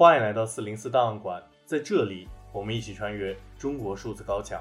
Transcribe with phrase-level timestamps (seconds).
[0.00, 4.58] 欢迎来到四零四档案馆，在这里，我们一起穿越中国数字高墙。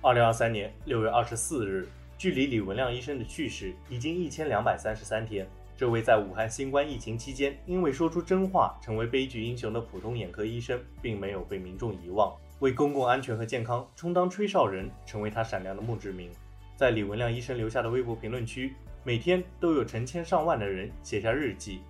[0.00, 1.86] 二零二三年六月二十四日，
[2.16, 5.46] 距离李文亮医生的去世已经一千两百三十三天。
[5.76, 16.30] 这位在武汉新冠疫情期间因为说出真话成为悲剧英雄的普通眼科医生，并没有被民众遗忘，为公共安全和健康充当吹哨人，成为他闪亮的墓志铭。
[16.74, 18.72] 在李文亮医生留下的微博评论区，
[19.04, 21.82] 每天都有成千上万的人写下日记。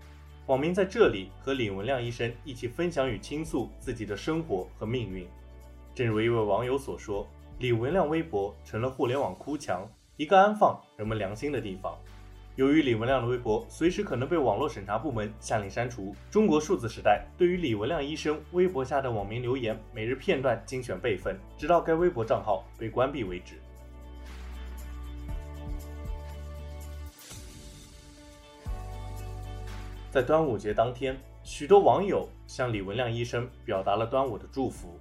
[0.48, 5.28] 网民在这里和李文亮医生一起分享与倾诉自己的生活和命运。
[5.94, 11.94] 正如一位网友所说，李文亮微博成了互联网哭墙，一个安放人们良心的地方。
[12.56, 23.60] 由于李文亮的微博随时可能被网络审查部门下令删除，中国数字时代对于李文亮医生微博下的网民留言每日片段精选备份，直到该微博账号被关闭为止。
[30.10, 34.98] 在端午节当天，许多网友向李文亮医生表达了端午的祝福。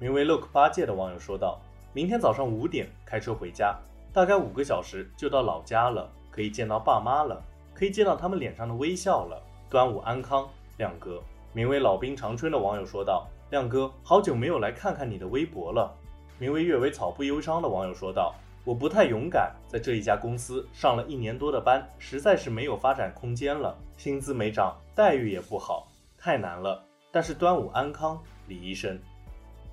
[0.00, 1.60] 名为 “look 八戒”的网友说道
[1.94, 3.78] ：“明天早上五点开车回家，
[4.12, 7.40] 大概五个小时就到老家了，可以见到爸妈了，
[7.72, 9.40] 可以见到他们脸上的微笑了。
[9.70, 11.22] 端午安康，亮哥。”
[11.54, 15.94] 名为“老兵长春”的网友说道：“亮哥，好久没有来看看你的微博了。”
[16.36, 18.34] 名为“阅微草不忧伤”的网友说道。
[18.68, 25.88] 我不太勇敢，在这一家公司上了一年多的班，实在是没有发展空间了，薪资没涨，待遇也不好，
[26.18, 26.84] 太难了。
[27.10, 29.00] 但是端午安康，李医生。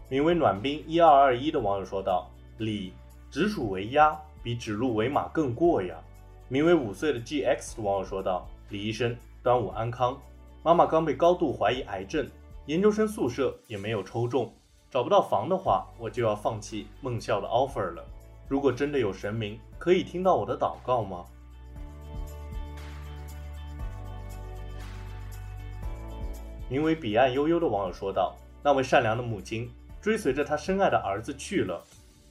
[0.07, 2.93] 名为暖冰一二二一的网友说道：“李，
[3.29, 5.97] 直属为鸭，比指鹿为马更过呀。”
[6.47, 10.17] 名为五岁的 GX 的网友说道：“李医生，端午安康。
[10.63, 12.25] 妈妈刚被高度怀疑癌症，
[12.67, 14.53] 研究生宿舍也没有抽中，
[14.89, 18.01] 找不到房的话，我就要放弃梦校的 offer 了。”
[18.47, 21.25] 如果真的有神明可以听到我的祷告吗？
[26.67, 31.83] 名为彼岸悠悠的网友说道：“那位善良的母亲追随着他深爱的儿子去了。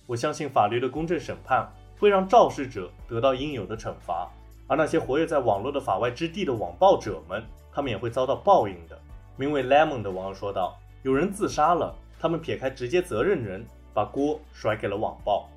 [0.06, 4.28] 我相信法律的公正审判会让肇事者得到应有的惩罚，
[4.66, 8.98] 而那些活跃在网络的法外之地的网暴者们，他们也会遭到报应的。”
[9.36, 15.48] 名为 Lemon 的网友说道：“有人自杀了，他们撇开直接责任人，把锅甩给了网暴。”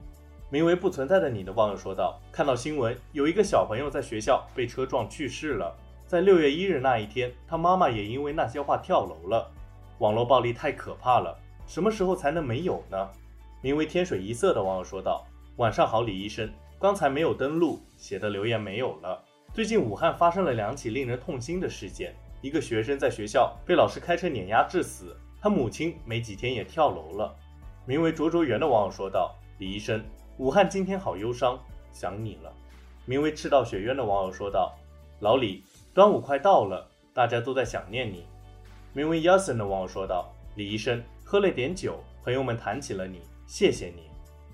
[0.50, 5.76] 名为“不存在的你”的网友说道：“看到新闻，有一个小朋友在学校被车撞去世了。
[6.06, 9.52] 在六月一日那一天，他妈妈也因为那些话跳楼了。
[10.00, 13.10] 网络暴力太可怕了，什么时候才能没有呢？”
[13.62, 15.26] 名为“天水一色”的网友说道
[15.58, 16.50] ：“晚上好，李医生，
[16.80, 19.22] 刚才没有登录，写的留言没有了。
[19.54, 27.36] 最近武汉发生了两起令人痛心的事件，一个学生在学校被老师开车碾压致死，他母亲没几天也跳楼了。”
[27.86, 30.02] 名为“灼灼圆”的网友说道：“李医生。”
[30.40, 31.60] 武汉今天好忧伤，
[31.92, 32.54] 想你了。
[33.06, 34.78] 名为赤道雪渊的网友说道
[35.20, 35.64] ：“老李，
[35.96, 38.24] 端午快到了，大家都在想念你。”
[38.94, 44.12] 名为 Yasin 的网友说道：“李医生，喝了点酒，朋友们谈起了你，谢谢你。”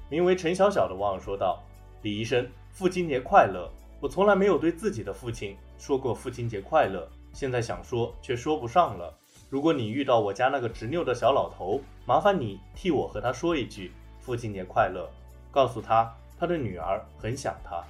[0.08, 1.62] 名为陈小小的网友说道
[2.02, 3.70] ：“李医生，父亲节快乐！
[4.00, 9.14] 我从来没有对自己的父亲说过父亲节快乐，现在想说却说不上了。
[9.50, 15.10] 如果你遇到我家那个执拗的小老头，麻烦你替我和他说一句父亲节快乐。”
[15.54, 17.84] 告诉他，他的女儿很想他。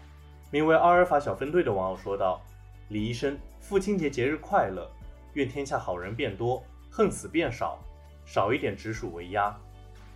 [0.51, 2.41] 名为阿尔法小分队的网友说道
[2.89, 4.91] ：“李医生，父亲节节日快乐！
[5.35, 7.79] 愿天下好人变多，横死变少，
[8.25, 9.57] 少一点直属为鸭。”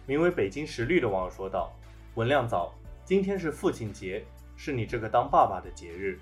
[0.05, 1.71] 名为北京石绿的网友说道
[2.15, 2.73] ：“文亮早，
[3.05, 4.25] 今天是父亲节，
[4.57, 6.19] 是你这个当爸爸的节日。”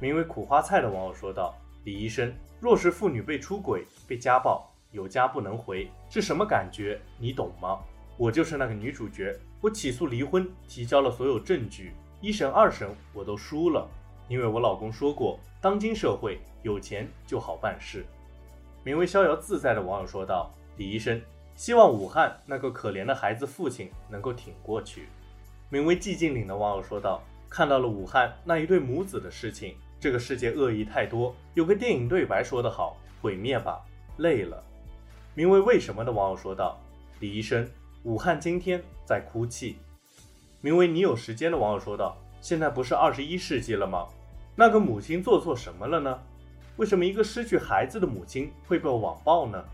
[0.00, 7.00] 名为苦花菜的网友说道：“李医生，若是妇女被出轨、被家暴。”有家不能回是什么感觉？
[7.18, 7.78] 你懂吗？
[8.16, 9.34] 我就是那个女主角。
[9.60, 13.88] 我起诉离婚，提交了所有证据，一审、二审我都输了，
[14.26, 18.04] 因为我老公说过，当今社会有钱就好办事。
[18.82, 21.20] 名为逍遥自在的网友说道：“李医生，
[21.54, 25.08] 希望武汉那个可怜的孩子父亲能够挺过去。”
[25.68, 31.34] 名为寂静岭的网友说道：“看到了武汉那一对母子的事情，这个世界恶意太多。
[31.52, 33.84] 有个电影对白说得好：毁灭吧，
[34.16, 34.64] 累了。”
[35.40, 36.78] 名为“为什么”的网友说道
[37.18, 37.66] ：“李医生，
[38.02, 39.78] 武汉今天在哭泣。”
[40.60, 44.06] 名为“你有时间”的网友说道：“现在不是二十一世纪了吗？
[44.54, 46.20] 那个母亲做错什么了呢？
[46.76, 49.64] 为什么一个失去孩子的母亲会被网暴呢？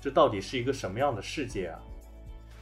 [0.00, 1.78] 这到底是一个什么样的世界啊？”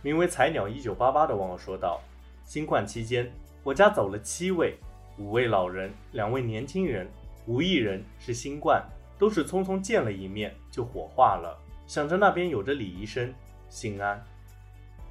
[0.03, 2.01] 名为“才鸟一九八八”的网友说道
[2.45, 3.33] ：“新冠期间，
[3.63, 4.77] 我家走了七位，
[5.17, 7.09] 五位老人，两位年轻人，
[7.47, 8.85] 无一人是新冠，
[9.17, 11.57] 都是匆匆见了一面就火化了。”
[11.89, 13.33] 想着那边有着李医生，
[13.71, 14.23] 心安。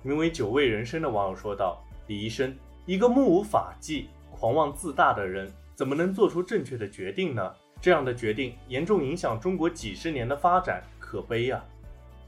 [0.03, 7.51] 名为“久味人生”的网友说道：“李医生，一个目无法纪、狂妄自大的人，怎么能做出正确的决定呢？
[7.81, 11.65] 这样的决定严重影响中国几十年的发展，可悲呀！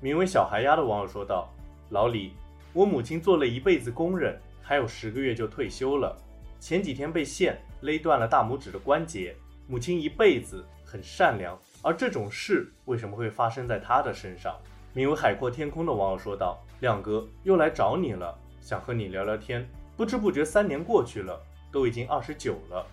[0.02, 1.54] 名为小孩鸭的网友说道
[1.92, 2.34] ：“老李，
[2.74, 6.18] 我母亲做了一辈子工人，还有十个月就退休了。
[6.60, 9.36] 前几天被线勒断了大拇指的关节。
[9.68, 14.56] 母亲一辈子很善良，而这种事为什么会发生在他的身上？”
[14.94, 19.68] 名为海阔天空的网友说道：“亮哥又来找你了，想和你聊聊天。
[19.96, 21.40] 不知不觉三年过去了，
[21.72, 22.86] 都已经二十九了。”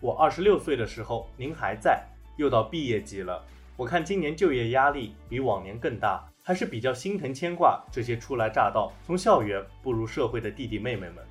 [0.00, 2.02] 我二十六岁的时候，您还在，
[2.36, 3.44] 又到毕业季了。
[3.76, 11.24] 我看今年就业压力比往年更大，还是比较心疼牵挂这些初来乍到、从校园步入社会的弟弟妹妹们。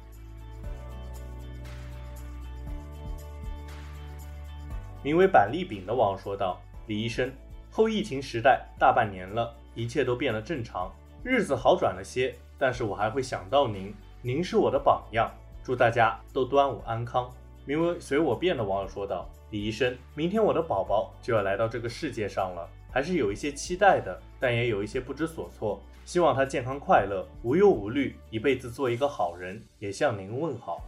[5.03, 7.31] 名为板栗饼的网友说道：“李医生，
[7.69, 10.91] 后疫情时代大半年了，一切都变得正常，
[11.23, 15.31] 日子好转了些，但是我还会想到您，您是我的榜样。
[15.63, 17.31] 祝大家都端午安康。”
[17.63, 25.81] 名为“随我便”的网友说道：“李医生，明天我的宝宝就要来到这个世界上了，还是有一些期待的，但也有一些不知所措。
[26.03, 29.63] 希望他健康快乐，无忧无虑，一辈子做一个好人。
[29.79, 30.81] 也向您问好。”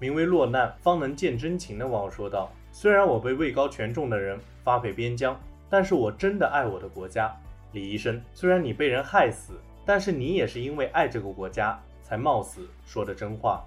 [0.00, 5.40] 名为“落难方能见真情”的网友说道：“虽然我被位高权重的人发配边疆，
[5.70, 7.32] 但是我真的爱我的国家。
[7.70, 9.52] 李医生，虽然你被人害死，
[9.86, 13.64] 但是你也是因为爱这个国家才冒死说的真话。”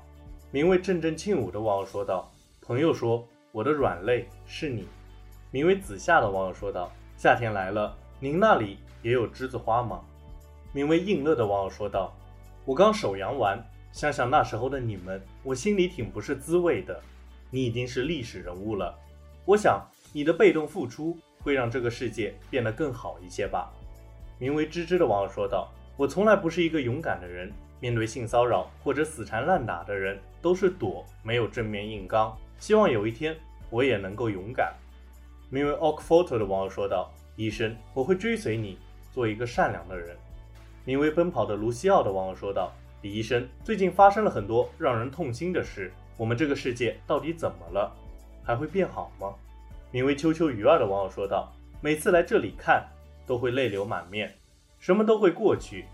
[0.51, 2.30] 名为“阵阵庆舞”的网友说道。
[2.62, 4.86] 朋友说：“我的软肋是你。”
[5.51, 10.01] 名为子夏的网友说道：“夏天来了，您那里也有栀子花吗？”
[10.74, 12.13] 名为应乐的网友说道
[12.65, 13.57] ：“我刚手阳完，
[13.94, 17.01] 想想那时候的你们，我心里挺不是滋味的。
[17.50, 18.98] 你已经是历史人物了，
[19.46, 23.72] 我想你的被动付出会让这个世界变得更好一些吧。”
[24.40, 33.36] 名为芝芝的网友说道：“我从来不是一个勇敢的人，面对性骚扰或者死缠烂打的人，都是躲，没有正面硬刚。”希望有一天
[33.70, 34.74] 我也能够勇敢。
[35.50, 38.78] 名为 Ockphoto 的网友说道：“医生，我会追随你，
[39.12, 40.18] 做一个善良的人。”
[40.86, 47.96] 名为奔跑的卢西奥的网友说道：“李医生，最近发生了很多让人痛心的事，我们这个世界到底怎么了？
[48.44, 49.34] 还会变好吗？”
[49.92, 52.86] 名为秋秋鱼儿的网友说道：“每次来这里看，
[53.25, 54.36] 都会泪流满面，
[54.80, 55.86] 什么都会过去，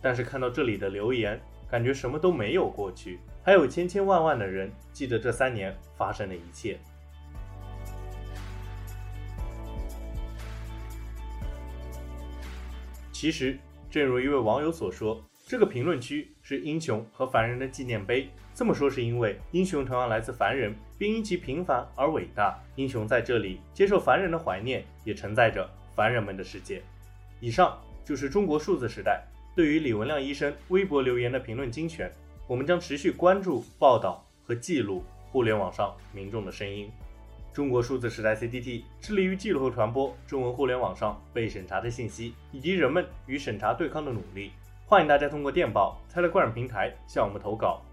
[0.00, 1.38] 但是看到这里的留言，
[1.70, 6.78] 感觉什么都没有过去。”还有千千万万的人记得这三年发生的一切。
[13.10, 13.58] 其实，
[13.90, 18.30] 正如一位网友所说，这个评论区是英雄和凡人的纪念碑。
[18.54, 22.58] 这么说是因为英雄同样来自凡人，并因其平凡而伟大。
[22.76, 26.82] 英雄在这里接受凡人的怀念，也承载着凡人们的世界。
[27.40, 29.22] 以上就是中国数字时代
[29.56, 32.12] 对于李文亮医生微博留言的评论精选。
[32.46, 36.90] 我们将持续关注、报道和记录互联网上民众的声音。
[37.54, 44.52] 中国数字时代 CTT 致力于记录和传播中文互联网上被审查的信息，以及人们与审查对抗的努力。
[44.86, 47.82] 欢迎大家通过电报、Telegram 平台向我们投稿，